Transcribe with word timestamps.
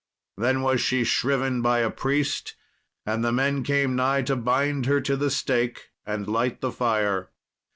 Then 0.35 0.63
was 0.63 0.81
she 0.81 1.03
shriven 1.03 1.61
by 1.61 1.81
a 1.81 1.91
priest, 1.91 2.55
and 3.05 3.23
the 3.23 3.31
men 3.31 3.61
came 3.61 3.95
nigh 3.95 4.23
to 4.23 4.35
bind 4.35 4.87
her 4.87 4.99
to 4.99 5.15
the 5.15 5.29
stake 5.29 5.91
and 6.07 6.27
light 6.27 6.59
the 6.59 6.71
fire. 6.71 7.29